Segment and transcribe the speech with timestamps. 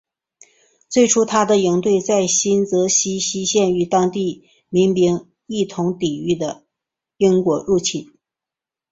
[0.89, 6.63] 最初他的营队在新泽西西线与当地民兵一同抵御的
[7.17, 8.11] 英国入侵。